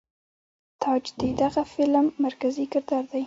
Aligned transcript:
تاج 0.81 1.03
د 1.19 1.21
دغه 1.41 1.63
فلم 1.73 2.05
مرکزي 2.25 2.65
کردار 2.73 3.03
دے. 3.11 3.19